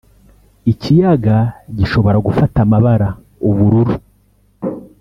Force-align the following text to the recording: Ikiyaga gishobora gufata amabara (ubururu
Ikiyaga 0.71 1.37
gishobora 1.77 2.17
gufata 2.27 2.57
amabara 2.65 3.07
(ubururu 3.49 3.95